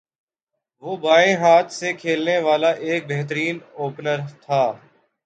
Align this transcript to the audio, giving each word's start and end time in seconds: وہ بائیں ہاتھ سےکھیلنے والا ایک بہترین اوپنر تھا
وہ 0.83 0.91
بائیں 0.97 1.35
ہاتھ 1.35 1.69
سےکھیلنے 1.73 2.37
والا 2.39 2.71
ایک 2.85 3.01
بہترین 3.07 3.55
اوپنر 3.79 4.17
تھا 4.43 4.61